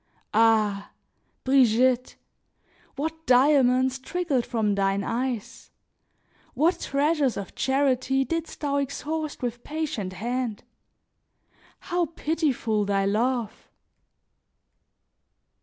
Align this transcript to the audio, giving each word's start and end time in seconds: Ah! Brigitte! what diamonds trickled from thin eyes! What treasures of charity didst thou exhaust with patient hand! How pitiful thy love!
Ah! 0.33 0.89
Brigitte! 1.43 2.15
what 2.95 3.23
diamonds 3.27 3.99
trickled 3.99 4.47
from 4.47 4.75
thin 4.75 5.03
eyes! 5.03 5.69
What 6.55 6.79
treasures 6.79 7.37
of 7.37 7.53
charity 7.53 8.25
didst 8.25 8.61
thou 8.61 8.77
exhaust 8.77 9.43
with 9.43 9.63
patient 9.63 10.13
hand! 10.13 10.63
How 11.81 12.07
pitiful 12.15 12.83
thy 12.83 13.05
love! 13.05 13.69